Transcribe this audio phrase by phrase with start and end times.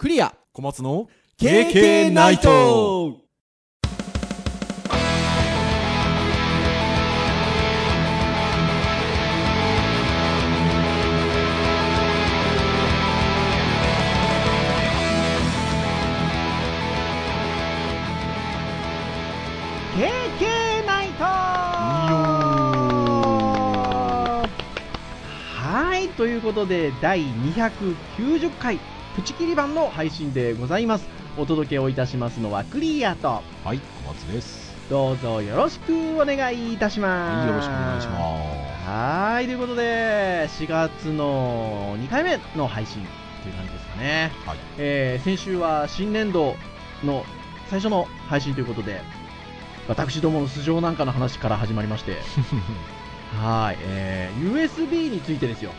[0.00, 0.34] クリア。
[0.54, 3.18] 小松の KK ナイト。
[20.86, 21.24] ナイト。
[25.56, 28.80] はいということで第290回
[29.16, 31.06] プチキリ版の配信でございます。
[31.36, 33.42] お届けをいたしますのはクリアと。
[33.64, 34.70] はい小松です。
[34.88, 37.48] どうぞよろしくお願いいたします。
[37.48, 38.88] よろしくお願いします。
[38.88, 43.04] はいということで4月の2回目の配信。
[43.42, 44.58] という感じですかね、はい。
[44.78, 46.54] えー先週は新年度
[47.02, 47.24] の
[47.68, 49.00] 最初の配信ということで
[49.88, 52.18] 私どもの素性なんかの話から始まりまして。
[53.40, 55.72] はい、えー USB についてですよ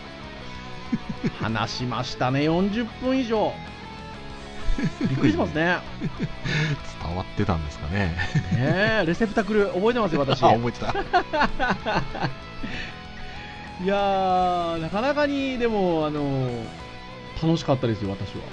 [1.30, 2.42] 話しましたね。
[2.42, 3.54] 40分以上。
[5.02, 5.78] びっくりしますね。
[7.04, 8.16] 伝わってたんですかね。
[8.54, 10.44] ねえレセプタクル覚えてますよ私。
[10.44, 10.94] あ覚えてた。
[13.84, 16.50] いやーなかなかにでもあの
[17.42, 18.44] 楽しかったですよ私は。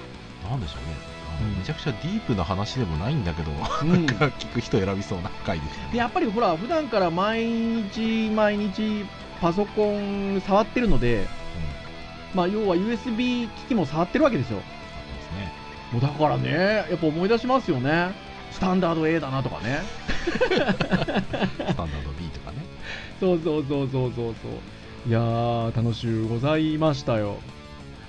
[0.50, 1.18] なんでしょうね。
[1.58, 3.54] めちゃくちゃディープな話でもないんだけど、う
[3.84, 4.06] ん。
[4.06, 5.92] 聞く人選びそうな回でしたね。
[5.92, 9.04] でやっぱりほら普段から毎日毎日
[9.40, 11.28] パソコン触ってるので、
[12.34, 14.58] まあ、要は USB 機器も触ってるわけですよ。
[14.58, 14.66] です
[15.32, 15.52] ね。
[15.92, 18.12] もうだからねやっぱ思い出しますよね。
[18.50, 19.80] スタンダード A だなとかね。
[20.24, 22.58] スタンダード B とかね。
[23.20, 25.08] そうそうそうそうそうそう。
[25.08, 27.36] いやー楽しゅうございましたよ。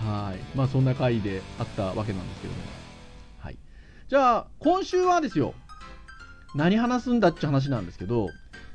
[0.05, 0.57] はい。
[0.57, 2.59] まあそんな回であったわけなんですけども。
[3.39, 3.57] はい。
[4.09, 5.53] じゃあ今週はですよ。
[6.55, 8.29] 何話すんだって話なんですけど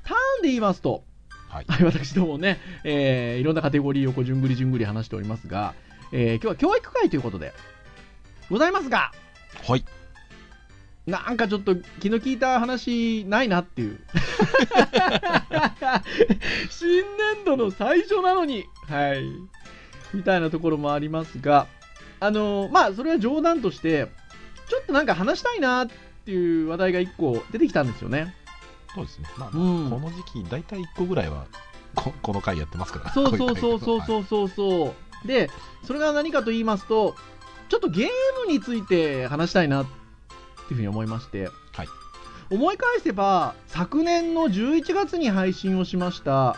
[0.05, 1.05] ターンで言いますと
[1.55, 5.75] はいはい、私どもね、えーいろんなカテゴリーをこう順繰り順繰り話しておりますが、
[6.11, 7.53] えー今日は教育会ということで
[8.51, 9.13] ございますが、
[9.65, 9.85] はい
[11.07, 14.01] なんかちょっと気の利いた話ないなっていう。
[16.71, 17.03] 新
[17.37, 19.23] 年度の最初なのに、はい。
[20.15, 21.67] みたいなところもありますが、
[22.21, 24.09] あのーまあ、それは冗談として、
[24.71, 25.89] ちょっとなんか話したいなっ
[26.25, 28.35] ていう話題が1個出てきたんですよね。
[28.95, 29.29] そうですね。
[29.37, 29.91] まあ、うん。
[29.91, 31.47] この時期大体1個ぐらいは
[31.95, 33.13] ここの回やってますから。
[33.13, 34.25] そうそうそうそううそう。
[34.25, 34.95] そうそ
[35.25, 35.27] う。
[35.27, 35.51] で、
[35.85, 37.15] それが何かと言いますと、
[37.69, 38.09] ちょっとゲー
[38.47, 41.89] ムについて話したいなっていうふうに思いまして、はい。
[42.51, 46.57] 思い返せば、昨年の11月に配信をしました、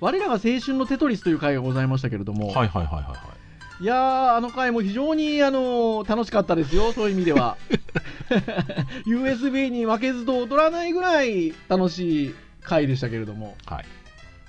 [0.00, 3.31] 我らが青春のテトリスという回がございましたけれども、はいはいはいはいはい
[3.82, 7.56] いやー、あの回も非常に、あのー楽しかったですよ、そういう意味では。
[9.06, 13.56] USB に負けずと劣らないぐらい楽しい回でしたけれども。
[13.66, 13.84] はい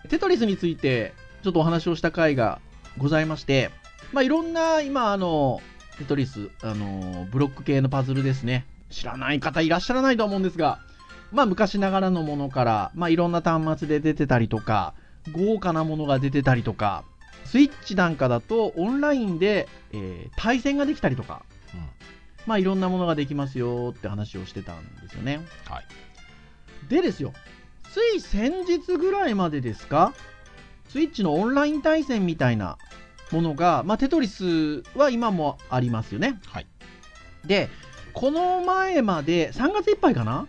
[0.10, 1.14] テトリスについて
[1.44, 2.60] ちょっとお話をした回が
[2.98, 3.72] ございまして、
[4.12, 5.62] まあ、いろんな今あの
[5.98, 10.80] テトリスあのブロック系のパズルですね知らない方いらっしゃらないと思うんですが、
[11.32, 14.94] まあ、昔ながらのものから、まあ、いろんな端末で出てたりとか
[15.32, 17.06] 豪華なものが出てたりとか
[17.54, 21.88] スイッチなんかだとオンラインで、えー対戦ができたりとか、うん。
[22.48, 25.40] まあ、いろんなものができますよって話をしてたんですよね。
[25.70, 25.86] はい。
[26.90, 27.32] でですよ、
[27.92, 30.16] つい先日ぐらいまでですか、
[30.90, 32.80] スイッチのオンライン対戦みたいな
[33.30, 36.40] ものが、まあ、テトリスは今もありますよね。
[36.48, 36.68] はい。
[37.46, 37.70] で、
[38.14, 40.48] この前まで、3月いっぱいかな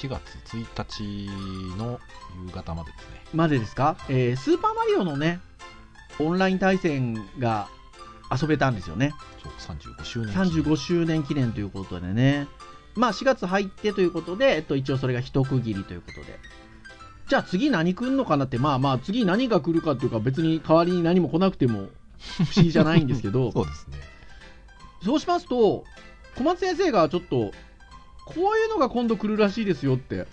[0.00, 1.98] ？4月1日の
[2.46, 3.20] 夕方までですね。
[3.34, 5.40] までですか、えースーパーマリオのね、
[6.20, 7.68] オンライン対戦が
[8.30, 9.12] 遊べたんですよね。
[9.42, 12.46] そう35周年35周年記念ということでね。
[12.94, 16.38] まあ4月入ってということで、えっと、一応それが一区切りということで。
[17.28, 21.88] じゃあ次何来るのかなって、まあまあ次何が来るかっていうか別に代わりに何も来なくても
[22.18, 23.98] 不思議じゃないんですけど、 そうですね
[25.04, 25.84] そうしますと、
[26.36, 27.52] 小松先生がちょっと、
[28.26, 30.26] こういうのが今度来るらしいですよって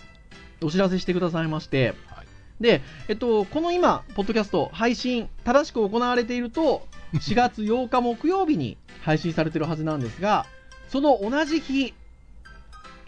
[0.62, 2.16] お知らせしてくださいまして、はい
[2.59, 10.45] で、えっと、この今、ポッドキャスト配信、正しく行われていると、4月8日木曜日に配信されてるはずなんですが、
[10.90, 11.94] その同じ日、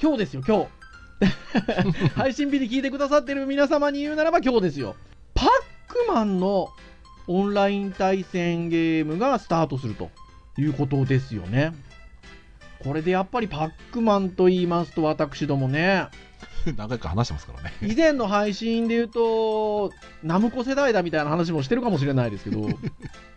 [0.02, 0.80] 今日ですよ、今日。
[2.16, 4.96] 配信日に聞いてくださってる皆様に言うならば今日ですよ。
[5.34, 5.48] パッ
[5.88, 6.70] クマンの
[7.28, 10.10] オンライン対戦ゲームがスタートすると
[10.58, 11.74] いうことですよね。
[12.84, 16.08] これでやっぱりパックマンと言いますと私どもね、
[16.78, 19.92] 何回か話してますからね 以前の配信で言うと、
[20.24, 22.68] ナムコ世代だみたいな話もしてるかもしれないですけど、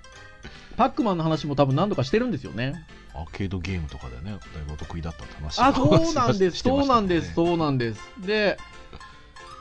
[0.77, 2.85] パックマンの話も多分何度かしてるんですよね。
[3.15, 8.01] アーケードゲームとかでねだいぶお得意だったって話あ、をそうなんです、そうなんです、そうなんです。
[8.19, 8.57] で、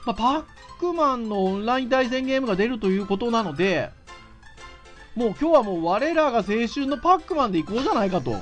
[0.06, 0.44] まあ、パッ
[0.80, 3.92] クマンのオンライン対戦ゲームが出るということなので、
[5.16, 8.40] もう今日はもう我らが青春のパックマンで行こうじゃないかと。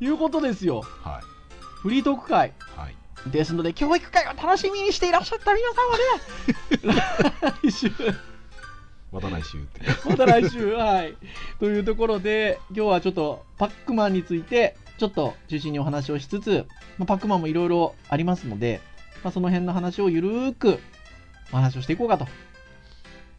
[0.00, 0.82] いうことですよ。
[1.02, 1.35] はい。
[1.86, 2.52] フリートーク会。
[2.74, 3.30] はい。
[3.30, 7.92] ですので、教育会を楽しみにしていらっしゃった皆さんはね、 来週、
[9.12, 9.82] また来週って。
[10.04, 11.16] また来週、はい。
[11.60, 16.66] というところで、今日はちょっとパックマンについて、ちょっと中心にお話をしつつ、
[16.98, 18.80] まあ、パックマンもいろいろありますので、
[19.22, 20.80] まあ、その辺の話をゆるーく
[21.52, 22.26] お話をしていこうかと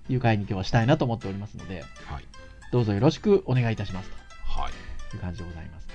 [0.07, 2.25] いう回に今日はしたいなと思っておりますので、はい。
[2.71, 4.11] どうぞよろしくお願いいたします
[4.45, 4.71] はい。
[5.11, 5.87] という感じでございます。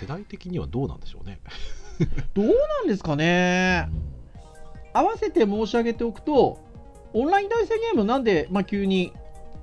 [0.00, 1.38] 世代的にはどうなんでしょうね。
[2.34, 2.52] どうな
[2.82, 3.88] んですかね？
[4.92, 6.58] 合わせて申し上げておくと、
[7.12, 9.12] オンライン対戦ゲームなんで、まあ、急に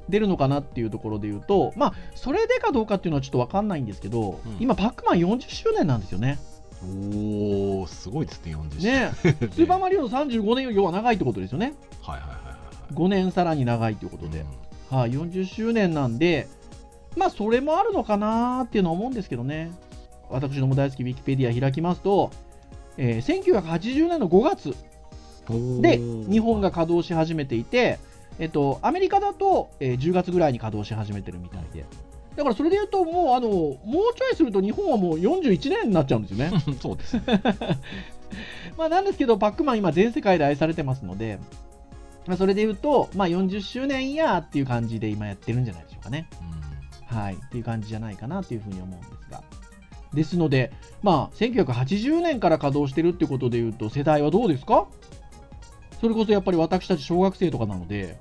[0.09, 6.39] 出るのかなっていうところで言うと、まあ、それでかどうかっていうのはちょっと分かんないんですけど、うん今、パックマン40周年なんですよね。
[6.83, 8.83] おー、すごいですね、40歳。
[8.83, 9.11] ね
[9.51, 11.73] スーパーマリオの35年よりは長いってことですよね。
[12.01, 12.51] はいはいはいは
[12.91, 12.93] い。
[12.93, 14.45] 5年さらに長いということで、
[14.89, 16.47] はい、40周年なんで、
[17.15, 19.71] まあ、それもあるのかなっていうのは思うんですけどね。
[20.29, 22.31] 私のも大好きウィキペディア開きますと、
[22.97, 24.75] えー1980年の5月
[25.49, 27.99] うんで、日本が稼働し始めていて、
[28.39, 31.85] えっと、アメリカだと、えー10月ぐらいに稼働し始めてるみたいで。
[32.35, 33.77] だからそれで言うと、もう、あの、もう
[34.15, 36.51] ちょいすると日本はもう41年になっちゃうんですよね。
[36.79, 37.21] そうですね。
[38.77, 41.39] まあなんですけど、パックマン今全世界で愛されてますので、
[42.27, 46.29] まあそれで言うと、まあ40周年イヤーっていう感じで今やってるんじゃないでしょうかね。
[47.07, 47.35] はい。
[47.35, 49.16] っていう感じじゃないかなというふうに思うんですが。
[50.17, 50.73] ですので、
[51.03, 54.87] まあ1980年から稼働してるってことで言うと、世代はどうですか？
[56.01, 58.17] それこそやっぱり私たち小学生とかなので、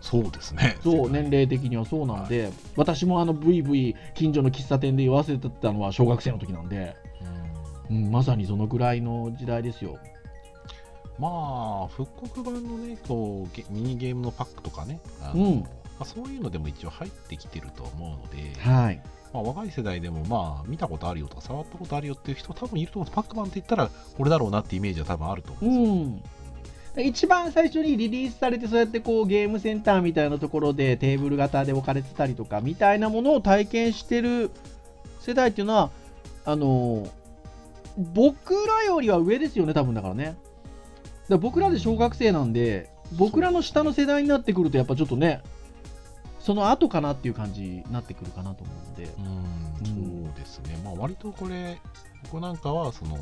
[0.00, 0.76] そうですね。
[0.82, 6.96] そう、年齢的にはそうなので、私もあの、ブイブイ近所の喫茶店で言わせてたのは小学生の時なんで、
[7.88, 7.96] うん。
[8.04, 9.98] うん、まさにそのぐらいの時代ですよ。
[11.18, 11.28] ま
[11.84, 15.00] あ、復刻版のね、こうゲミニゲームのパックとかね、
[15.34, 15.60] うん。
[15.60, 15.66] ま
[16.00, 19.02] あ、そういうのでも一応入ってきてると思うので、はい。
[19.32, 23.14] まあ、若い世代でも、まあ、見たことあるよとか、触ったことあるよっていう人多分いると思う。
[23.14, 26.34] パックマンって言ったら、これだろうなってイメージは多分あると思うんですよ。
[26.96, 27.06] うん。
[27.06, 34.50] 一番最初にリリースされて、そうやってこうゲームセンターみたいなところでテーブル型で置かれてたりとか、みたいなものを体験してる
[35.20, 35.90] 世代っていうのは、
[36.44, 37.06] あの
[37.96, 40.36] 僕らよりは上ですよね、多分だからね。
[41.28, 45.42] だ僕らで小学生なんで、僕らの下の世代になってくると、やっぱちょっとね、
[46.50, 49.04] その後かなっていう感じになってくるかなと思うので。
[49.04, 49.22] う
[49.84, 50.76] ん、そうですね。
[50.84, 51.78] まあ、割とこれ、
[52.24, 53.16] 僕なんかは、その、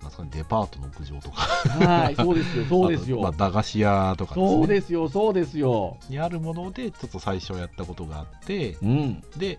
[0.00, 3.34] なんかね、デパートの屋上とか、はい、そうですよ、 そうですあとまあ、よ。
[3.36, 5.98] 駄菓子屋とかねそうですよ、そうですよ。
[6.08, 9.22] にあるもので、ちょっと最初やったことがあって、うん。
[9.36, 9.58] で、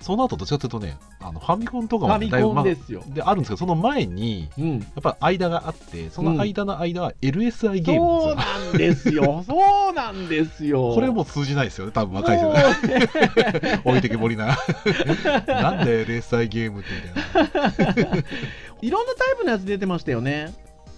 [0.00, 3.02] その後どっちかというとね、あのファミコンとかファミコンまあですよ。
[3.08, 4.78] であるんですけど、その前に、うん。
[4.78, 9.22] やっぱ間があって、その間の間は LSI ゲームそうなんですよ。
[9.22, 9.44] なんですよ。
[9.46, 10.92] そうなんですよ。
[10.94, 13.80] これもう通じないですよね、多分若い世代。
[13.84, 14.46] 置いてけぼりな。
[15.46, 18.16] なんで LSI ゲームってみたいな。
[18.82, 20.52] いろんなタイプのやつ出てましたよね。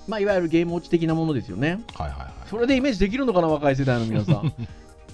[0.08, 1.80] まあ、いわゆるゲーム落ち的なものですよね。
[1.94, 2.28] はいはいはい。
[2.48, 4.52] それでイメージできるのかな、若い世代の皆さん。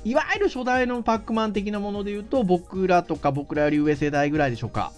[0.05, 4.93] いわゆる初代のパックマン的なもので言うと、僕らとか僕らより上世代ぐらいでしょうか。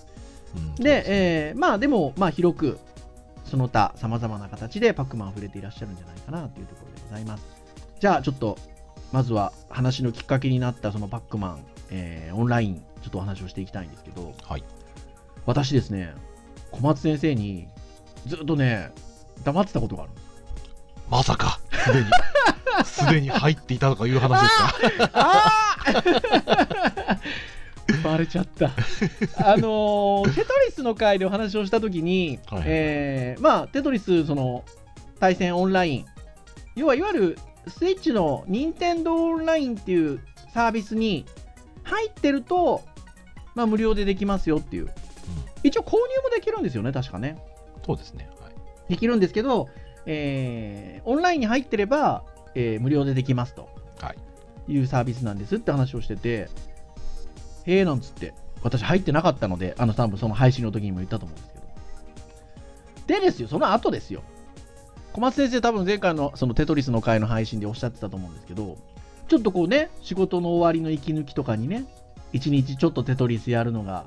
[0.56, 2.78] うんで、えーまあでも、まあ広く、
[3.44, 7.44] その他、様々な形でパックマン触れていらっしゃるんじゃないかなというところでございます。
[8.00, 8.58] じゃあ、ちょっと、
[9.12, 14.64] まずは話のきっかけになったそのパックマン、えーオンライン、ちょっとお話をしていきたいんですけど、はい。
[15.44, 16.12] 私ですね、
[16.72, 17.68] 小松先生に
[18.26, 18.90] ずっとね、
[19.44, 20.26] 黙ってたことがあるんです。
[21.08, 22.06] まさか、すでに、
[22.84, 24.48] すでに入っていたとかいう話で
[24.90, 25.10] すか？
[25.14, 27.18] ああ
[28.02, 28.66] バレちゃった。
[29.44, 34.64] あのーテトリスの回でお話をしたときに、はいえーまあ、テトリス、その、
[35.20, 36.04] 対戦オンライン、
[36.74, 40.20] 要はいわゆるスイッチの任天堂オンラインっていう
[40.52, 41.24] サービスに
[41.84, 42.82] 入ってると、
[43.54, 44.88] まあ、無料でできますよっていう。
[45.62, 47.38] 一応購入もできるんですよね、確かね。
[47.86, 48.28] そうですね。
[48.42, 48.52] はい。
[48.88, 49.68] できるんですけど、
[50.06, 52.24] えーオンラインに入ってれば、
[52.56, 53.68] えー無料でできますと
[54.00, 54.72] はい。
[54.72, 56.48] いうサービスなんですって話をしてて、
[57.66, 61.58] へえなんつって、私入ってなかったので、あの多分その配信の時にも言ったと思うんですけ
[63.14, 63.20] ど。
[63.20, 64.22] でですよ、その後ですよ。
[65.12, 68.76] 小松先生多分前回のそのテトリスの回の配信でおっしゃってたと思うんですけど、
[69.28, 71.84] ちょっとこうね、仕事の終わりの息抜きとかにね、
[72.32, 74.04] 一日ちょっとテトリスやるのが、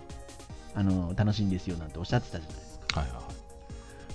[0.75, 2.99] あの、楽しいんですよなんておっしゃってたじゃないですか。
[3.01, 3.28] はいはい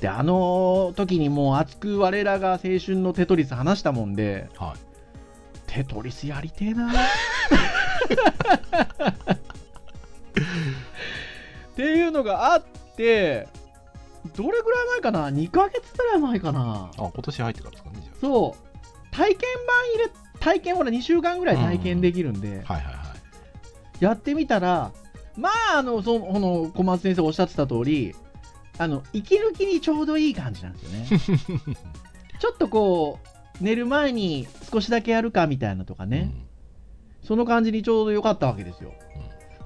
[0.09, 4.79] あの時にもう熱く我らが青春のテトリス話したもんで、はい。
[5.67, 6.95] テトリスやりてえなっ
[11.77, 12.65] ていうのがあっ
[12.97, 13.49] て、
[14.37, 19.15] どれぐらい前かな ?2 ヶ月ぐらい前かなあ、今年入ってからですかね、じそう。
[19.15, 22.75] 体験版入れ、体験ほら2週間ぐらい体験できるんで、ゃあ。
[22.75, 23.01] はいはいは
[24.01, 24.05] い。
[24.05, 24.93] やってみたら、
[25.37, 28.15] まああのそこの小松先生おっしゃってた通り
[28.79, 31.57] あの息抜きにちょうどいい感じなんですよね。
[32.41, 33.19] ちょっとこ
[33.61, 36.33] う寝る前に少しだけやるかみたいなとかね、
[37.23, 38.93] その感じにちょうど良かったわけですよ、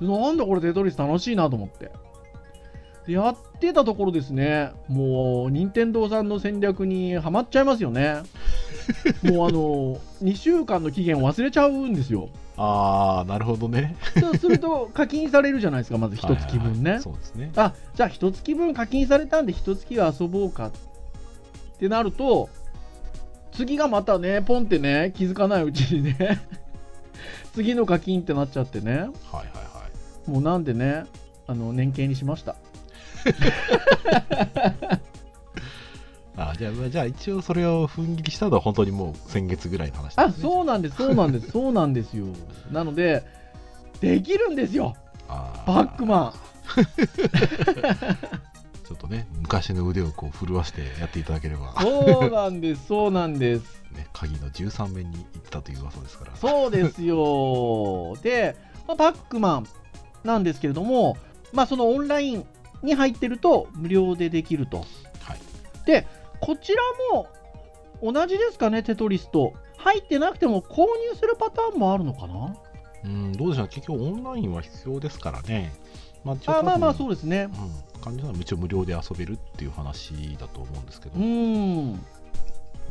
[0.01, 1.91] なんだこれテトリス楽しいなと思って。
[3.07, 8.17] でやってたところですねもう任天堂さんの戦略にはまっちゃいますよね。
[9.25, 12.29] もうあの2週間の期限を忘れちゃうんですよ
[12.61, 13.97] ああなるほどね。
[14.19, 16.99] そうすると課金されるじゃないですかまず一月分ね。
[17.01, 17.53] そうですね。
[17.55, 20.73] あじゃあ一月分課金されたんで一月は遊ぼうかっ
[21.79, 22.49] てなると
[23.53, 26.41] 次がまたねポンってね気づかないうちにね
[27.55, 28.93] 次の課金ってなっちゃってね。
[28.93, 29.45] はいはいは
[30.27, 30.31] い。
[30.31, 31.05] もうなんでね
[31.47, 32.57] あの年計にしました
[36.39, 42.27] あじゃあ、じゃあ一応それを踏ん切りしたのは本当にもう先月ぐらいの話です、ね、あ、そうなんです、そうなんです、 そうなんですよ。
[42.71, 43.25] なので、
[44.01, 44.95] できるんですよ。
[45.29, 46.33] バックマン。
[48.89, 51.75] ちょっとね、昔の腕をこう震わしてやっていただければ。
[51.81, 53.83] そうなんです、そうなんです。
[53.93, 56.37] ね、鍵の13面に行ったという噂ですから。
[56.37, 58.17] そうですよ。
[58.23, 59.67] で、まあ、バックマン
[60.25, 61.17] なんですけれども、
[61.53, 62.47] まあ、そのオンライン
[62.83, 64.79] に入ってると無料でできると。
[65.21, 65.39] はい、
[65.85, 66.07] で、
[66.41, 67.29] こちらも
[68.03, 69.53] 同じですかね、テトリスと。
[69.77, 72.57] 入ってなくても購入するパターンもあるのかな？
[73.05, 75.73] うん、どうでしょう、結局オンラインは必要ですからね。
[76.25, 77.49] まあ、あまあまあ、そうですね。
[77.95, 81.19] うん、感じなら一応無料で遊べるっていう話だと思うんですけど。
[81.19, 81.93] うん。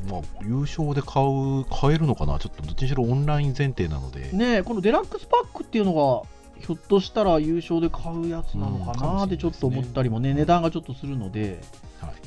[0.09, 2.39] まあ、優勝で買う、買えるのかな？
[2.39, 4.31] ちょっとどっちにしろオンライン前提なので。
[4.31, 11.59] ねこのデラックスパックっていうのが、ひょっとしたら優勝で買うやつなのかなってちょっと思ったりもね、値段がちょっとするので、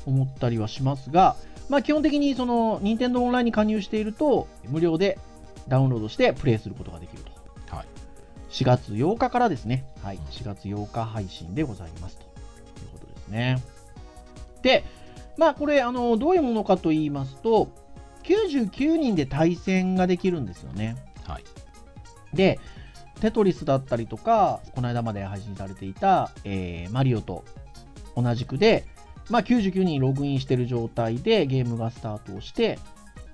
[0.06, 1.36] 思ったりはしますが、
[1.68, 5.18] まあ、基本的にその任天堂オンラインに加入していると無料で
[5.68, 7.30] ダウンロードしてプレイすることができると、
[7.76, 7.86] はい、
[8.50, 12.24] 4月8日からですね、はい、4月8日配信でございますと。
[12.24, 12.30] いう
[12.92, 13.62] ことですね。
[14.62, 14.84] で
[15.36, 17.68] まあこれあのどういうものかと言いますと
[18.24, 21.44] 99人で対戦ができるんですよね、はい、
[22.34, 22.60] で
[23.20, 27.44] テトリスだったりとかこの間まで配信されていた、えー、マリオと
[28.16, 28.84] 同じくで
[29.30, 32.78] まあ、99人ログインしてる状態でゲームがスタートをして、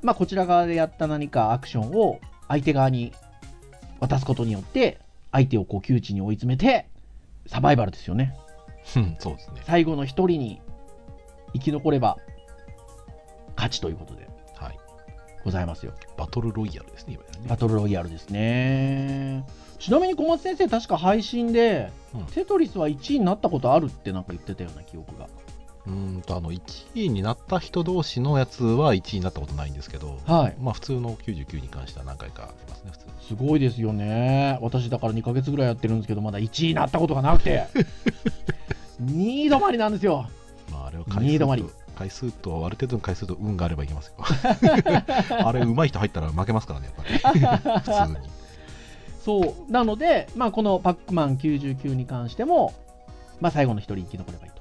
[0.03, 3.13] まあ、こちら側でやった何かアクションを相手側に
[3.99, 5.01] 渡すことによって、
[5.33, 6.87] 相手をこう窮地に追い詰めて、
[7.47, 8.37] サバイバルですよね。
[8.85, 9.63] そうですね。
[9.65, 10.61] 最後の一人に
[11.55, 12.19] 生き残れば
[13.57, 14.79] 勝ちということで、はい、
[15.45, 15.93] ございますよ。
[16.17, 19.45] バトルロイヤルですね、ねバトルロイヤルですね。
[19.79, 25.27] ちなみに小松先生、確か配信で、うん、テトリスは1位になったことあるってなんか言ってたような記憶が。
[25.87, 26.61] うんとあの1
[26.95, 33.05] 位になった人同士のやつは1位になったことないんですけど、はい、まあ普通の99に関しては何回かありますね普通。
[33.29, 34.59] すごいですよね。
[34.63, 37.67] 私だから2か月ぐらいやってるんですけどまだ1位になったことがなくて。
[39.03, 40.27] 2位止まりなんですよ。
[40.73, 44.15] まああれは回数と回数とある程度の回数と運があればいけますよ。
[45.45, 47.39] あれ上手い人入ったら負けますからねやっぱり。
[47.81, 48.37] 普通に。
[49.25, 49.73] そう。
[49.73, 52.75] なので、まあ、このパックマン99に関しても、
[53.41, 54.53] まあ、最後の1人生き残ればいい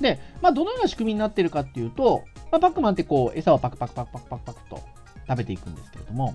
[0.00, 4.80] で、まあ、どのような仕組みになっているかっていうと、まあ、パックマンってこう、餌をパクパクパクパクパクパクと
[5.28, 6.34] 食べていくんですけれども、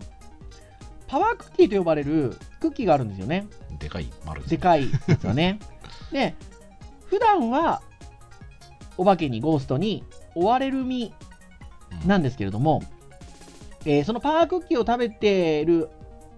[1.08, 3.48] パワークッキーと呼ばれるクッキーがあるんですよね。
[3.80, 5.60] でかい丸でかいやつはね。
[6.12, 6.36] で、
[7.06, 7.82] 普段は、
[8.98, 10.04] お化けにゴーストに
[10.36, 11.14] 追われる身
[12.06, 12.82] なんですけれども、
[13.86, 15.90] うん、えー、そのパワークッキーを食べてる、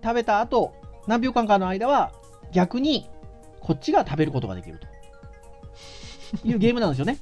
[0.03, 0.73] 食べた後、
[1.07, 2.11] 何秒間かの間は、
[2.51, 3.09] 逆に、
[3.59, 4.87] こっちが食べることができると。
[6.43, 7.17] いうゲームなんですよね。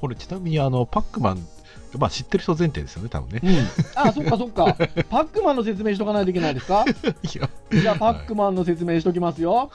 [0.00, 1.46] これちなみにあのパックマン、
[1.98, 3.40] まあ、知ってる人前提ですよね、多分ね。
[3.42, 3.66] うん、
[4.08, 4.76] あそっかそっか。
[5.08, 6.84] パックマンの説明しとかないといけないですか？
[7.24, 9.70] じゃあ、パックマンの説明しときますよ。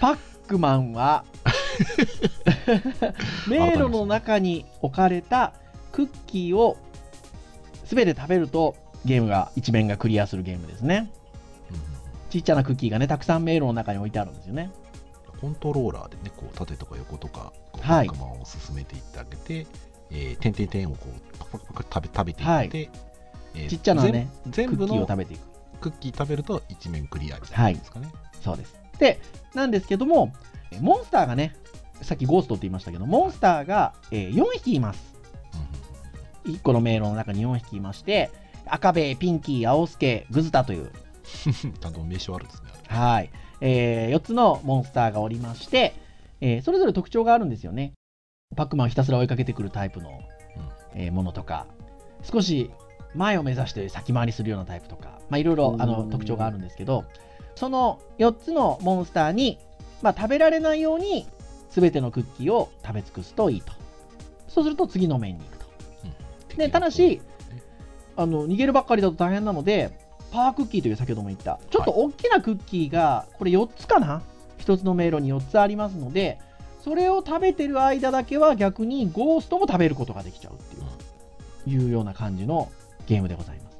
[0.00, 0.16] パッ
[0.48, 1.24] クマンは
[3.48, 5.52] 迷路の中に置かれた
[5.92, 6.76] クッキーを
[7.84, 8.74] 全て食べると
[9.04, 11.10] ゲームが一面がクリアするゲームですね。
[12.30, 14.70] ちっちゃなクッキーがねたくさん迷路の中に置いてあるんですよね。
[15.42, 19.66] コントローラーでね、こう縦とか横とか、こう、はい、マを進めていってあげて、
[20.12, 22.70] えー、点々点をこう、パクパクパク食べ食べていって、はい、
[23.56, 25.40] えー、ちっちゃなね、全部のクッキーを食べていく。
[25.80, 28.14] クッキー食べると一面クリアみたいなですかね、はい。
[28.40, 28.80] そうです。
[29.00, 29.20] で、
[29.52, 30.32] なんですけども、
[30.80, 31.56] モンスターがね、
[32.02, 35.12] さっきゴーストって言いましたけど、モンスターが、えー、4匹います。
[36.44, 38.30] 1個の迷路の中に4匹いまして、
[38.66, 40.92] 赤べ、ピンキー、青助、グズタという。
[41.80, 42.70] ちゃんと名称あるんですね。
[42.86, 43.30] はい。
[43.64, 45.94] えー、4つのモンスターがおりまして、
[46.40, 47.92] えー、それぞれ特徴があるんですよね。
[48.56, 50.10] パックマンをひたすら追いかけてくるタイプの、
[50.94, 51.66] うん、えー、ものとか、
[52.22, 52.70] 少し
[53.14, 57.04] 前を目指して先回りするようなタイプとか、まあ、いろいろあの特徴があるんですけど、
[57.54, 59.58] その4つのモンスターに
[60.02, 61.26] まあ、食べられないように
[61.70, 63.72] 全てのクッキーを食べ尽くすといいと。
[64.48, 65.66] そうすると次の面に行くと、
[66.50, 67.22] うん、でただし
[68.16, 69.98] あの逃げるばっかりだと大変なので
[70.32, 74.22] パワークッキーという先ほども言ったちょっと大きなクッキーがこれ4つかな
[74.58, 76.38] ？1つの迷路に4つありますので
[76.82, 82.70] それを食べてる間だけは逆にゴーストも食べることができちゃうっていう,、いうような感じの
[83.06, 83.70] ゲームでございま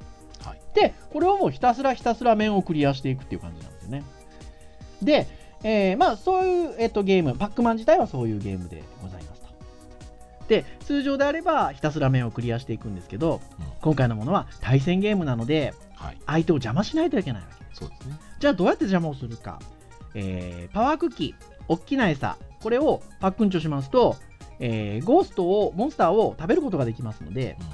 [0.41, 0.47] す。
[0.47, 4.03] はい、で、これをもうひたすらひたすら面をクリアしていくっていう感じなんですよね。
[5.01, 5.27] で、
[5.63, 9.47] えー、まあそういう、えっと、ゲーム、パックマン自体はそういうゲームでございますと。
[10.47, 15.73] で、通常であればひたすら面をクリアしていくんですけど、うん、今回のものは対戦ゲームなので、はい、
[16.25, 18.19] 相手を邪魔しないといけないわけそうですね。
[18.39, 19.59] じゃあどうやって邪魔をするか。
[20.15, 24.15] えー、パワークッキー、大きな餌、これをパックンチョしますと、
[24.59, 27.65] えー、ゴーストを、モンスターを食べることができますので、うん、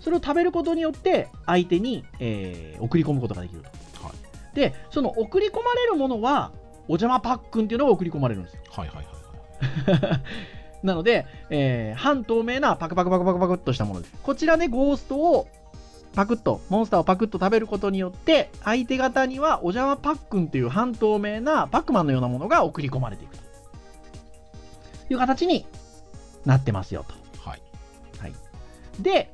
[0.00, 4.04] それを食べることによって相手に、えー、送り込むことができると。
[4.04, 6.52] はい、で、その送り込まれるものは、
[6.88, 8.62] お邪魔パックンっていうのが送り込まれるんですよ。
[8.70, 9.06] はいはいはい。
[10.86, 14.14] なので、えー、半透明なパクパクパクパクパクっとしたものです。
[14.22, 15.48] こちらでゴーストを
[16.16, 23.44] パクッと、モンスターをパクッと食べることによって、相手方にはお邪魔パックンっていう半透明なパックマンのようなものが送り込まれていくと。
[25.10, 25.66] いう形に
[26.46, 27.14] なってますよと。
[27.48, 27.62] はい。
[28.18, 28.32] はい、
[28.98, 29.30] で、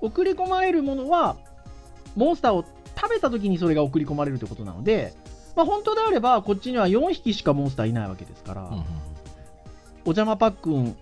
[0.00, 1.36] 送り込まれるものは、
[2.16, 2.64] モンスターを
[2.96, 5.12] 食べた時にそれが送り込まれるということなので、
[5.56, 8.82] まあ、本当であれば、こっちには4匹しかモンスターいないわけですから、うんうん、お
[10.06, 10.96] 邪魔パックン、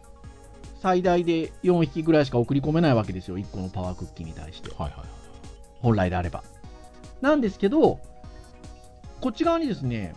[0.86, 4.70] 最大で4匹ぐらいしか送り込めないわけですよ、1個のパワークッキーに対して。
[4.70, 5.08] はいはいはい、
[5.80, 6.44] 本来であれば。
[7.20, 7.98] なんですけど、
[9.20, 10.14] こっち側にですね、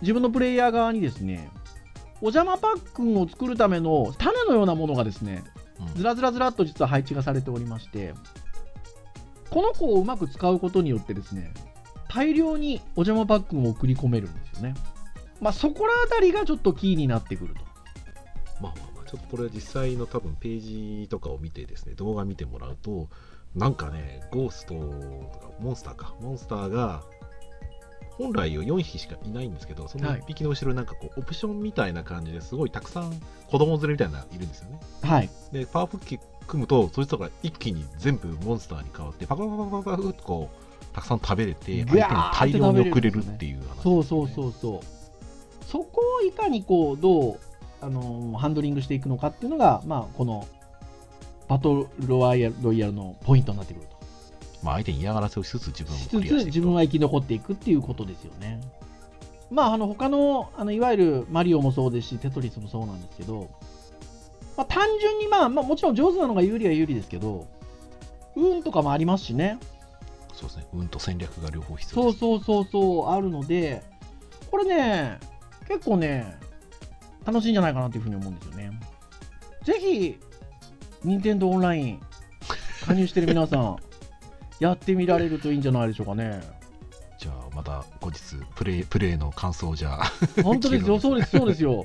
[0.00, 1.48] 自分のプレイヤー側にですね、
[2.20, 5.44] お邪魔パックンを作るための種のようなものがですね、
[5.94, 8.12] ずらずらずらっと実は配置がされておりまして、
[9.50, 11.52] この子をうまく使うことによってですね、
[12.08, 14.74] 大量にお邪魔パックンを送り込めるんですよね。
[15.40, 17.60] まあ、そこら辺りがちょっとキーになってくると。
[18.60, 23.08] まあまあまあ、ちょっとこれは実際の多分ページとかを見てですね、動画見てもらうと、
[23.54, 27.02] なんかね、ゴーストとか、モンスターか、モンスターが
[28.18, 33.12] 本来は4匹しかいないんですけど、その1匹の後ろになんかこう、オプションみたいな感じですごいたくさん
[33.50, 34.80] 子供連れみたいないるんですよね。
[35.02, 35.30] はい。
[35.52, 44.80] で、パワーフッキー組むと、そいつとか一気に全部モンスターに変わって、パパパパパパパとこう、たくさん食べれて、相手に大量に送れるっていう話、ね、そうそうそうそう。
[45.64, 47.40] そこをいかにこう、どう、
[47.80, 50.46] あのー、ハンドリングしていくのかっていうのが、まあ、この、
[51.48, 53.96] バトルロワイヤルロイヤルのポイントになってくると。
[54.62, 58.60] まあ、相手に嫌がらせをしつつ自分もクリアして自分は生き残っていくっていうことですよね。
[59.50, 63.48] まあ、あの他のあのいわゆるマリオもそうですし、テトリスもそうなんですけど、
[64.56, 67.46] まあ、単純に、まあ、まあ、もちろん上手なのが有利は有利ですけど、
[68.34, 69.58] 運とかもありますしね。
[70.34, 72.18] そうですね、運と戦略が両方必要です。
[72.18, 73.82] そうそうそうそう、あるので、
[74.50, 75.18] これね、
[75.66, 76.36] 結構ね、
[77.28, 78.80] 楽しいんじゃないかなというふうに思うんですよね。
[79.62, 80.18] ぜひ、
[81.04, 82.00] 任天堂オンライン、
[82.86, 83.76] 加入してる皆さん、
[84.60, 86.40] やってみられるといいんじゃないでしょうかね。
[87.18, 90.04] じゃあまた後日プレイプレイの感想じゃあ
[90.42, 90.98] 本当ですよ。
[90.98, 91.84] そうですそうですよ。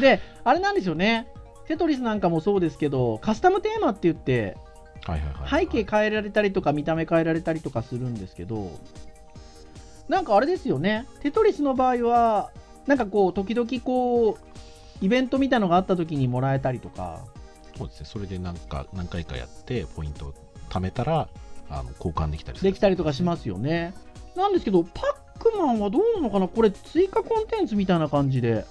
[0.00, 1.26] であれなんですよね。
[1.66, 4.56] テトリスなんかもそうですけどカスタムテーマって言って、
[5.50, 8.78] 背景変えられたりとか見た目変えられたりとかするんですけど
[10.08, 11.06] なんかあれですよね。
[11.20, 12.52] テトリスの場合は
[12.86, 17.24] なんかこう時々こうイベントみたいのがあった時にもらえたりとか。
[17.76, 18.06] そうですね。
[18.06, 20.34] それでなんか何回かやってポイントを
[20.68, 21.28] 貯めたら
[21.70, 23.94] あの交換できたりできたりとかしますよね。
[24.36, 25.00] なんですけど、パ
[25.36, 26.48] ックマンはどうなのかな？
[26.48, 28.64] これ、追加コンテンツみたいな感じで、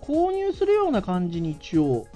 [0.00, 2.06] 購入するような感じに一応、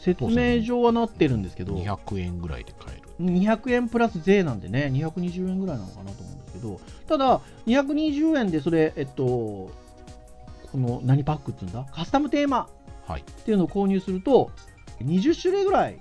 [0.00, 3.08] 説明上はなってるんですけど、200円ぐらいで買える。
[3.20, 9.70] 200円プラス税なんでね、220円ぐらいなのかなと思うんですけど、ただ、220円でそれ、えっと、
[10.74, 11.86] この何パックっていうんだ？
[11.92, 12.68] カスタムテーマ
[13.12, 14.50] っていうのを購入すると、
[15.04, 16.00] 20種類ぐらい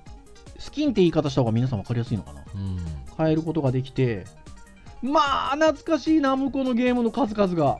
[0.58, 2.80] スキンって言い方した方が皆さん分かりやすいのかな、うん、
[3.16, 4.26] 変えることができて
[5.04, 7.78] まあ懐かしいな向こうのゲームの数々が。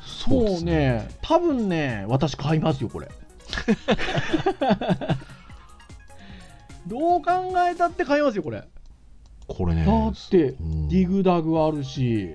[0.00, 0.72] そうね。
[0.72, 1.08] ね。
[1.20, 3.08] 多分ね私買いますよこれ。
[6.86, 8.66] どう考えたって買いますよこれ。
[9.46, 9.84] これね。
[9.84, 12.34] だって、うん、ディグダグあるし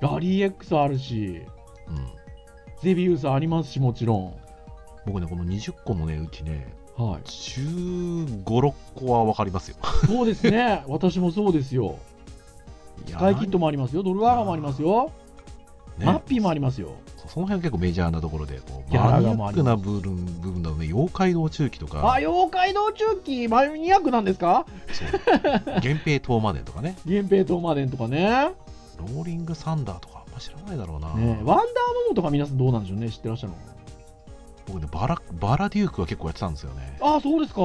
[0.00, 1.42] ラリー X あるし、
[1.88, 2.17] うん、
[2.82, 4.34] ゼビウスありますしもちろん
[5.06, 9.76] 僕ねこの20個のねうちねはい、15、6個は分かりますよ。
[10.04, 11.94] そうですね、 私もそうですよ。
[13.06, 15.12] スカイキットもありますよ、ドルワーガもありますよ、
[15.96, 16.88] ね、マッピーもありますよ。
[17.28, 22.00] その辺は結構メジャーなところで、こうマニアックな部分部分だとね、妖怪道中記とか。
[22.00, 24.66] あ、妖怪道中記、マニアックなんですか？
[25.84, 26.96] 源平東馬伝とかね。
[27.04, 28.50] 源平東馬伝とかね。
[28.98, 31.66] ローリングサンダーとか、ぱ知らないだろうな、ね、ワンダー
[32.04, 33.58] モモとか皆さんどうなんでしょうね知ってらっしゃるの。
[34.66, 36.96] 僕ねバラバラデュークは結構やってたんですよね。
[37.00, 37.62] ああそうですか。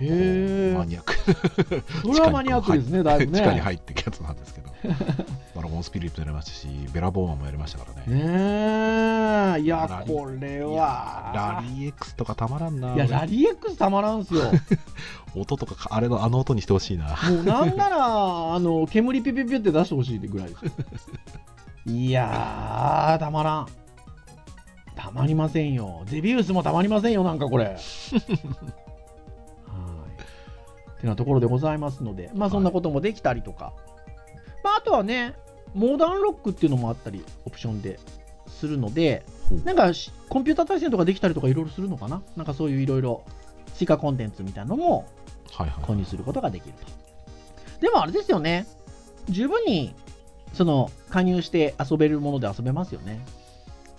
[0.00, 1.14] へえマニアック。
[2.02, 3.40] それはマニアックですねだいぶね。
[3.40, 4.68] 地下に入っていくやつなんですけど。
[5.54, 8.22] ドラゴンスピリットやりましたしベラボーマンもやりましたからね。
[8.22, 9.60] ねえ。
[9.60, 11.32] いやこれは。
[11.34, 12.94] ラリー X とかたまらんな。
[12.94, 14.42] いやラリー X たまらんすよ。
[15.36, 17.08] 音とかかあれのあの音にしてほしいな。
[17.30, 20.70] もうなんならあの煙ピュピュピュって出してほしいぐらいですよ
[21.88, 23.68] いやーたまらん。
[24.94, 26.02] たまりませんよ。
[26.04, 27.64] ゼビウスもたまりませんよなんかこれ。
[27.64, 27.72] は
[30.98, 31.00] い。
[31.00, 33.72] てなところでございますのでまあそんなこともできたりとか、
[34.62, 35.34] まああとはね
[35.72, 37.98] モダンロックっていうのもあったりオプションで
[38.48, 39.24] するので
[39.64, 42.20] なんかしコンピューター対戦とかできたりとかいろいろするのかな。
[42.36, 43.22] なんかそういういろいろ
[43.74, 45.06] 追加コンテンツみたいなのも
[45.52, 45.84] はいはい。
[45.84, 47.80] 購入することができると。
[47.80, 48.66] でもあれですよね。
[49.30, 49.94] 十分に
[50.52, 53.20] その加入して遊べるもので遊べますよね。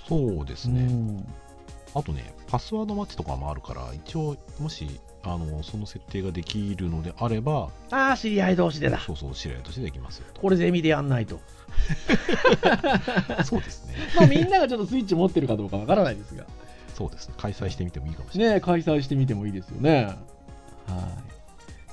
[0.07, 1.25] そうですね、うん
[1.95, 8.99] あとねパスワードマッチとかもあるから一応もしあのその設定ができるのであればああ、知り合い同士でだ。
[8.99, 11.39] そうそう知り合いとしてできますよとこれゼミでやんないと。
[13.43, 16.45] そうですね まあみんながちょっとスイッチ持ってるかどうかわからないですが。
[16.93, 20.05] そうですね開催してみてもいいかもしれない、ね開催してみてもいいですよね。
[20.05, 20.13] は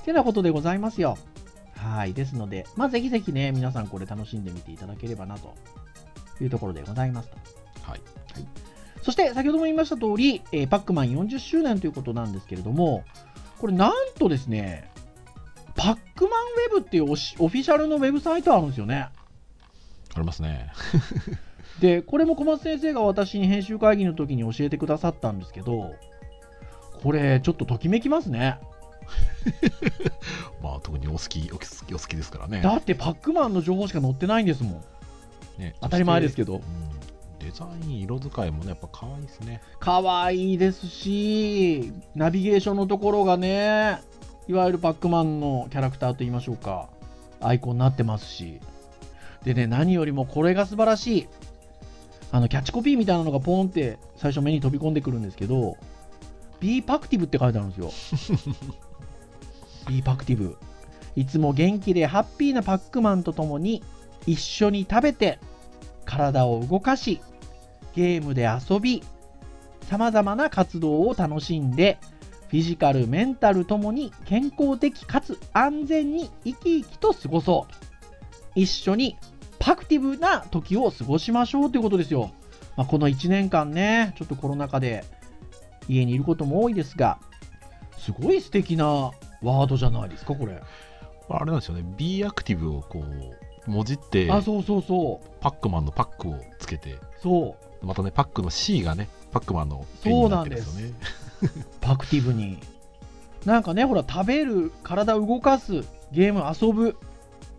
[0.01, 0.05] い。
[0.05, 1.17] てなことでございますよ。
[1.77, 2.13] はい。
[2.13, 5.55] ですので、まあぜひぜひね、皆さんこれ楽しんでみていただければなと
[6.41, 7.37] いうところでございますと。
[7.83, 8.01] はい
[9.03, 13.05] そして先ほども言いました通り、えーパックマン40周年ということなんですけれども、
[13.57, 14.89] これなんとですね、
[15.77, 19.07] パックマンウェブっていうオフィシャルのウェブサイトあるんですよね。
[20.15, 20.71] ありますね
[21.79, 25.93] で、これも小松先生が私に編集会議の時に教えてくださったんですけど、
[27.03, 28.59] これちょっとときめきますね。
[30.61, 34.83] まあ特にお好きお好きお好きですからねだってパックマンの情報しか載ってないんですもん。
[35.57, 36.61] ね当たり前ですけどうん、
[37.39, 44.01] デザイン色使いもねやっぱ可愛いですね可愛いですし、ナビゲーションのところがね、
[44.47, 46.89] いわゆるパックマンのキャラクターと言いましょうか、
[47.41, 48.59] アイコンになってますし。
[49.43, 51.27] でね、何よりもこれが素晴らしい。
[52.31, 55.77] あの、キャッチコピーみたいなのがポンって最初目に飛び込んでくるんですけど、
[56.59, 58.37] B パクティブって書いてあるんですよ。
[59.87, 60.57] B パクティブ。
[61.17, 63.83] いつも元気でハッピーなパックマンと共に
[64.27, 65.39] 一緒に食べて
[66.05, 67.19] 体を動かし
[67.95, 69.01] ゲームで遊び
[69.89, 71.97] さまざまな活動を楽しんで
[72.49, 77.73] フィジカルメンタルともに健康的かつ安全に生き生きと過ごそう
[78.53, 79.17] 一緒に
[79.57, 82.31] パクティブな時を過ごしましょうということですよ、
[82.75, 85.03] まあ、この1年間ねちょっとコロナ禍で
[85.89, 87.17] 家にいることも多いですが
[87.97, 90.61] すごい素敵なワードじゃないですかこれ。
[91.29, 91.83] あれなんですよね。
[91.97, 95.27] B アクティブをこうもじってあそうそうそう。
[95.41, 97.85] パックマンのパックをつけてそう。
[97.85, 100.93] またねパックの C がねパックマンのペンになってるんですよね。
[101.81, 102.57] パクティブに。
[103.45, 106.97] なんかねほら食べる体を動かすゲーム遊ぶ。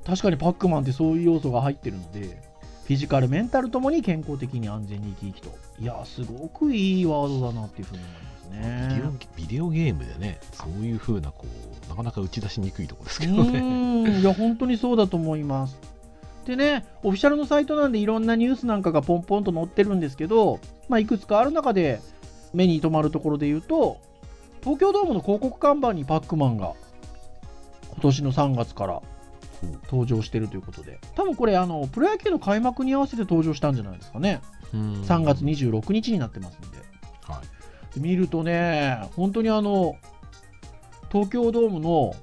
[0.05, 2.41] 確かにパックマンってそういう要素が入ってるので
[2.85, 5.59] フィジカルメンタルともに健康的に安全に生き生きと。
[5.79, 11.47] いやすごくいいワードだなっていうふうに思いますビねデオビデオゲームでねそういう風なこ
[11.87, 14.21] うなかなか打ち出しにくいところですうけどね。
[14.21, 15.79] いや本当にそうだと思います。
[16.47, 22.01] でねオフィシャルのサイトなんでいろんなニュースなんかがポンポンと載ってるんですけど、まあ、いくつかある中で
[22.55, 23.99] 目に留まるところで言うと
[24.63, 26.73] 東京ドームの広告看板にパックマンが
[27.93, 29.03] 今年の3月から
[29.85, 30.99] 登場してるということで。
[31.17, 34.41] 多分これあのプロ野球の開幕に合わせて登場したんじゃないですかね。
[34.73, 35.03] うん。
[35.03, 36.79] 3月26日になってますんで
[37.99, 39.97] 見るとね本当にあの
[41.11, 42.15] 東京ドームの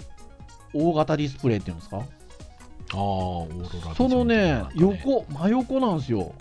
[0.73, 1.97] 大型ディスプレイっていうんですか？
[1.97, 6.33] ああオーロラそのねとかなんか横真横なんですよ。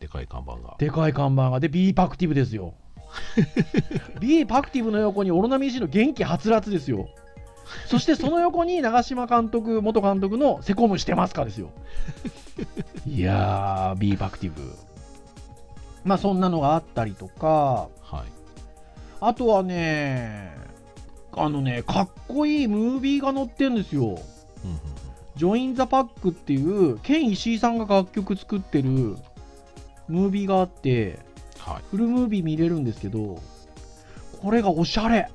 [0.00, 0.76] でかい看板が。
[0.78, 1.60] でかい看板が。
[1.60, 2.74] で B パクティブですよ。
[4.20, 7.08] B パクティブの横にオロナミン C の元気はつらつですよ。
[7.86, 11.70] そしてその横に長嶋監督 元監督のセコムしてますかですよ。
[13.06, 14.76] いやー B パクティブ。
[16.04, 17.95] まあそんなのがあったりとかはい
[19.20, 20.52] あとはね
[21.32, 24.18] あのねかっこいいムービーが載ってるんですよ
[25.36, 28.88] JOIN THE PAC っていう、ケン石井さんが楽曲作ってる
[30.08, 31.18] ムービーがあって、
[31.58, 33.38] はいフルムービー見れるんですけど、
[34.40, 35.28] これがおしゃれ。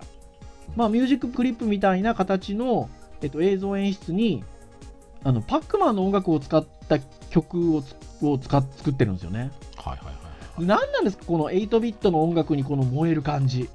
[0.75, 2.89] まあ、ミュージッククリップみたいな形の、
[3.21, 4.43] えっと、映像演出に、
[5.23, 6.97] あの、パックマンの音楽を使った
[7.29, 9.51] 曲をつを使っ作ってるんですよね。
[9.75, 10.10] はいはいはい
[10.65, 13.69] 何なんですかこの8ビットの音楽にこの燃える感じ。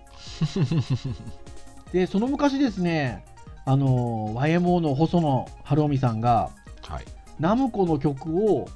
[1.92, 3.24] で、その昔ですね、
[3.64, 6.50] あの、YMO の細野晴臣さんが、
[6.82, 7.04] はい。
[7.38, 8.66] ナムコの曲を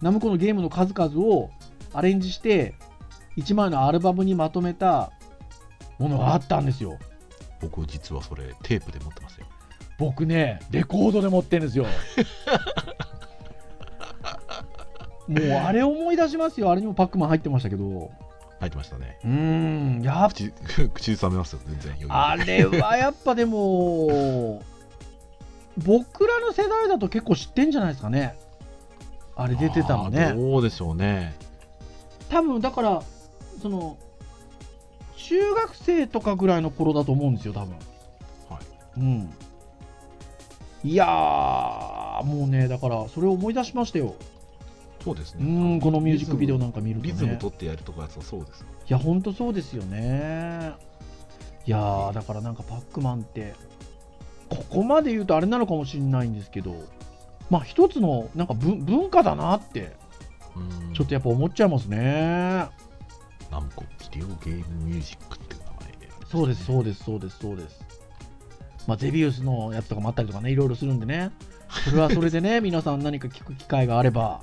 [0.00, 1.50] ナムコのゲームの数々を
[1.92, 2.74] アレンジして
[3.36, 5.12] 1枚のアルバムにまとめた
[5.98, 6.98] ものがあったんですよ。
[7.60, 9.46] 僕実はそれテープで持ってますよ。
[9.98, 11.84] 僕ねレコードで持ってるんですよ
[15.30, 16.70] もうあれ思い出しますよ。
[16.70, 18.10] あれにもパックマン入ってましたけど。
[18.58, 19.18] 入ってましたね。
[19.24, 19.30] うー
[20.00, 20.52] んやっ口
[20.92, 21.94] 口ずさめますよ全然。
[22.08, 24.60] あれはやっぱでも
[25.78, 28.36] 僕らの世代だと結構知ってんじゃないですかね。
[29.36, 30.34] あれ出てたのね。
[30.34, 31.34] どうでしょうね。
[32.28, 33.02] 多分だから
[33.62, 33.96] その
[35.16, 37.76] 中学生とかぐらいの頃だと思うんですよ多分。
[38.48, 39.00] はい。
[39.00, 39.32] うん。
[40.82, 44.14] いやーもうねだからそれを思い出しましたよ
[45.02, 47.12] そうですうねんこのミュージックビデオなんか見るとね。
[47.12, 50.72] リズム取ってやるとかやつはそうですよいやほんとそうですよね。
[51.66, 53.54] いやーだからなんかパックマンって
[54.48, 56.74] ここまで言うとあれなのかもしれないんですけど
[57.50, 59.92] まあ一つのなんか文文化だなって
[60.56, 60.94] うん。
[60.94, 62.68] ちょっとやっぱ思っちゃいますね。
[63.50, 67.84] ナムコビデオゲームミュージックっていう名前で、そうですそうですそうですそうです。
[68.86, 71.30] まあゼビウスのやつとかもあったりとかねいろいろするんでね。
[71.84, 74.40] それはそれでね皆さん何か聞く機会があれば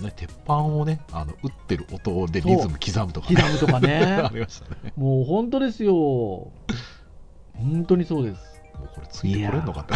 [0.00, 4.04] ね、鉄板をねあの打ってる音でリズム刻むとか、ね、刻むとかね。
[4.24, 4.92] ありましたね。
[4.96, 6.52] もう本当ですよ。
[7.54, 8.62] 本当にそうです。
[8.78, 9.94] もうこれついてこれんのかって。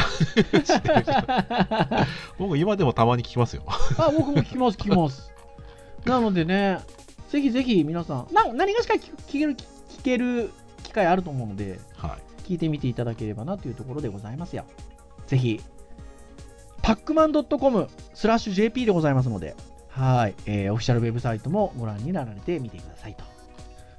[2.38, 3.64] 僕今でもたまに聞きますよ。
[3.68, 5.32] あ僕も聞きます聞きます。
[6.04, 6.80] なのでね
[7.28, 8.34] ぜひぜひ皆さん。
[8.34, 10.50] な何がしか聞聞ける聞ける
[10.82, 12.48] 機会あると思うのではい。
[12.48, 14.64] 聞いてみていただければなというところでございますよ。
[15.26, 15.60] ぜひ。
[16.82, 19.54] パックマン .com スラッシュ JP でございますので
[19.92, 23.24] はい、えーオフィシャルウェブサイトもご覧になられてみてくださいと。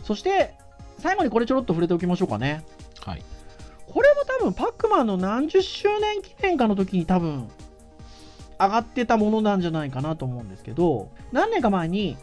[0.03, 0.53] そして
[0.99, 2.63] 最後にこれちょろっと触れておきましょうかね。
[3.06, 3.23] はい。
[3.88, 7.47] これも多分パックマンの何十周年記念かの時に多分
[8.60, 12.17] 上がってたものなんじゃないかなと思うんですけど何年か前に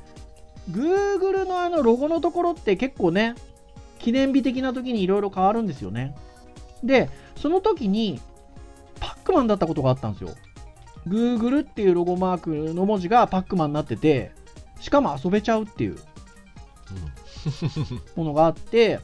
[0.71, 3.35] Google のあのロゴのところって結構ね
[3.99, 6.17] 記念日的な時にいろいろ変わるんですよね。
[6.83, 8.21] でその時に
[8.99, 10.35] パックマンだったことがあったんですよ
[11.11, 14.33] Google っていうロゴマークの文字がパックマンになってて
[14.81, 15.99] しかも遊べちゃうっていう
[18.17, 19.01] ものがあって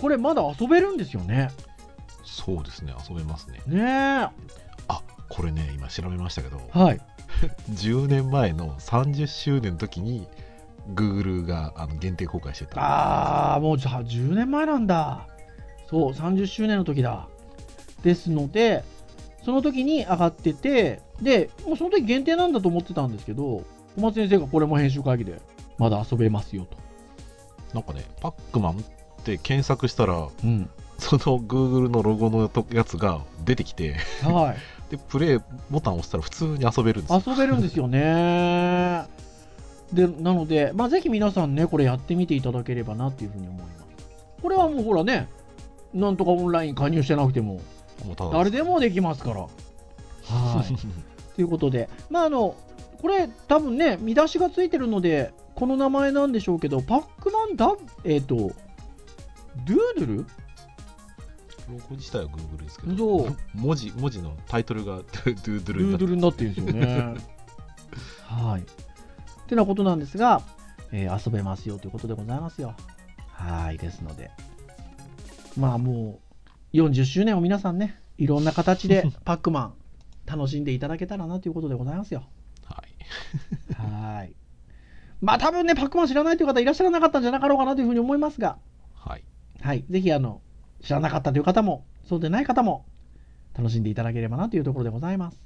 [0.00, 1.50] これまだ遊べるんですよね。
[2.24, 3.60] そうですね遊べますね。
[3.66, 4.28] ねえ。
[4.88, 7.00] あこれね今調べましたけどはい。
[7.72, 10.28] 10年前の30周年の時に
[10.94, 12.80] Google があの限定公開してた。
[12.80, 15.26] ああもうじゃあ10年前なんだ。
[15.90, 17.28] そう30周年の時だ。
[18.02, 18.84] ですので
[19.44, 23.64] その時に上がっててでもうその時限定なんだと思ってたんですけど
[23.96, 25.40] 小松先生がこれも編集会議で
[25.78, 26.76] まだ遊べますよと。
[27.74, 28.76] なんかねパックマンっ
[29.24, 30.70] て検索したらうん。
[30.98, 34.56] その Google のロゴのとやつが出てきてはい。
[34.90, 35.38] でプレイ
[35.70, 37.22] ボタンを押したら普通に遊べるんですよ。
[37.26, 39.04] 遊べるんですよね。
[39.92, 43.72] でなので、まあ、ぜひ皆さんねこれやってみていただければなっていうふうに思います。
[44.40, 45.28] これはもうほらね
[45.94, 47.60] なんとかオンライン加入してなくても
[48.32, 49.40] 誰でもできますから。
[49.40, 49.48] は
[50.64, 51.34] い。
[51.34, 52.54] ということで、まああの、
[53.00, 60.26] これ多分ね、見出しがついてるので、この名前なんでしょうけど、パックマンダえっ、と、ドゥードゥル？
[61.68, 63.24] ロゴ自体は Google ですけそど。
[63.24, 67.14] う文字文字のタイトルが ドゥドゥドゥドゥードゥルになってるんですよね。
[68.26, 68.62] はい。
[68.62, 68.64] っ
[69.46, 70.42] てなことなんですが、
[70.92, 72.74] えー遊べますよということでございますよ。
[73.28, 73.78] はい。
[73.78, 74.30] ですので、
[75.56, 76.31] まあもう、
[76.72, 79.74] 40周年を皆さんね、いろんな形で パックマン
[80.26, 82.24] 楽しんでいただけたらなということでございますよ。
[82.64, 84.32] はいはい。
[85.20, 88.58] まあ多分ね、パックマン知らないという方いらっしゃらなかったんじゃなかろうかなというふうに思いますが、
[88.94, 89.24] はい
[89.62, 89.84] はい。
[89.88, 90.40] ぜひ、あの、
[90.82, 92.84] 知らなかったという方も、そうでない方も、
[93.56, 95.40] 楽しんでいただければなというところでございます。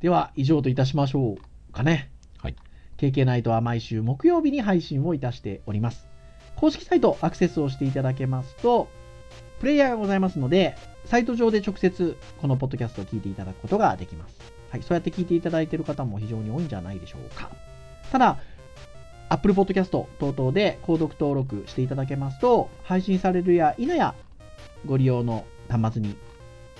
[0.00, 2.10] では、以上といたしましょうかね。
[2.38, 2.56] はい。
[2.96, 6.08] KK ナイトは毎週木曜日に配信をいたしております。
[6.56, 8.88] 公式サイトアクセスをしていただけますと、
[9.64, 14.36] プレイヤーがございますので、サイト上で直接このポッドキャストを聞いていただくことができます。
[14.68, 17.48] はい、そうやって聞いていただいている方も非常に多いんじゃないでしょうか。
[18.12, 18.36] ただ、
[19.30, 24.14] Apple Podcast 等々で購読登録していただけますと、配信されるや否や
[24.84, 26.14] ご利用の端末に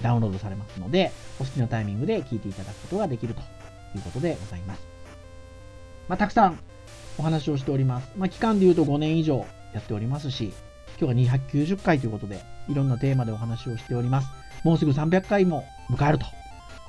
[0.03, 3.41] ダウンロードされますので、お好きなタイミングで聞いていただくことができると
[3.97, 4.87] いうことでございます。
[6.07, 6.59] まあ、たくさん
[7.17, 8.11] お話をしております。
[8.19, 10.53] まあ、期間で言うと5年以上やっておりますし、
[11.01, 14.29] 今日は290回ということで、いろんなテーマでお話をしております。
[14.65, 16.27] もうすぐ300回も迎えると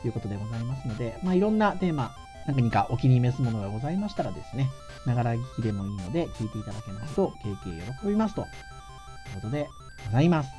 [0.06, 2.16] いうことでございますので、まあ、いろんなテーマ、
[2.48, 4.70] 何かお気に召すものがございましたらですね、
[5.06, 8.46] ながら聞きでもいいので聞いていただけますと、経験喜びますという
[9.36, 9.68] ことで
[10.06, 10.50] ございます。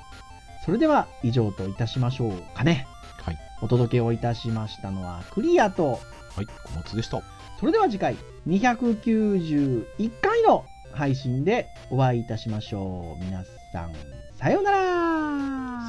[0.64, 2.86] それでは以上といたしましょうかね。
[3.26, 5.98] はいお届けをいたしましたのはクリアと
[6.36, 7.22] はい小松でした
[7.58, 10.64] それでは次回291回の
[10.96, 13.24] 配信でお会いいたしましょう。
[13.24, 13.92] 皆さん、
[14.36, 14.78] さようなら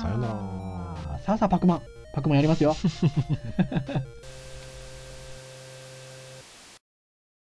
[0.01, 1.81] さよならさあさあ、パクマン。
[2.13, 2.75] パクマンやりますよ。